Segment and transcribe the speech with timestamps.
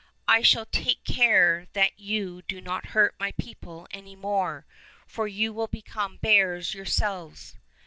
[0.27, 4.65] I shall take care that you do not hurt my people any more,
[5.05, 7.55] for you will become bears yourselves."